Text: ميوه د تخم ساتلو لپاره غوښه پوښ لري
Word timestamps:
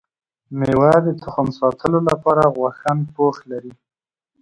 ميوه 0.59 0.93
د 1.05 1.07
تخم 1.21 1.47
ساتلو 1.59 1.99
لپاره 2.09 2.43
غوښه 2.55 2.93
پوښ 3.15 3.35
لري 3.51 3.73